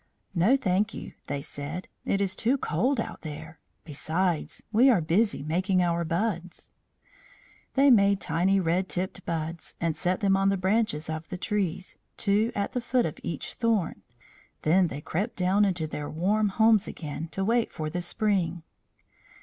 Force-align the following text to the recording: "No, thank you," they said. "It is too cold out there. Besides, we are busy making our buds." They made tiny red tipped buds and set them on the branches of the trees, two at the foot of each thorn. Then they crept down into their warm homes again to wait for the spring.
"No, 0.33 0.57
thank 0.57 0.95
you," 0.95 1.13
they 1.27 1.43
said. 1.43 1.87
"It 2.05 2.21
is 2.21 2.35
too 2.35 2.57
cold 2.57 2.99
out 2.99 3.21
there. 3.21 3.59
Besides, 3.85 4.63
we 4.71 4.89
are 4.89 4.99
busy 4.99 5.43
making 5.43 5.79
our 5.83 6.03
buds." 6.03 6.71
They 7.75 7.91
made 7.91 8.19
tiny 8.19 8.59
red 8.59 8.89
tipped 8.89 9.23
buds 9.27 9.75
and 9.79 9.95
set 9.95 10.21
them 10.21 10.35
on 10.35 10.49
the 10.49 10.57
branches 10.57 11.07
of 11.07 11.29
the 11.29 11.37
trees, 11.37 11.99
two 12.17 12.51
at 12.55 12.73
the 12.73 12.81
foot 12.81 13.05
of 13.05 13.19
each 13.21 13.53
thorn. 13.53 14.01
Then 14.63 14.87
they 14.87 15.01
crept 15.01 15.35
down 15.35 15.65
into 15.65 15.85
their 15.85 16.09
warm 16.09 16.49
homes 16.49 16.87
again 16.87 17.27
to 17.33 17.45
wait 17.45 17.71
for 17.71 17.87
the 17.91 18.01
spring. 18.01 18.63